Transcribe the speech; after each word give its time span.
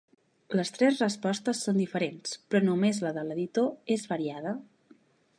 Les 0.59 0.69
tres 0.77 1.01
respostes 1.01 1.59
són 1.67 1.77
diferents, 1.81 2.33
però 2.53 2.65
només 2.69 3.01
la 3.07 3.11
de 3.19 3.25
l'editor 3.27 3.95
és 3.97 4.07
variada. 4.15 4.55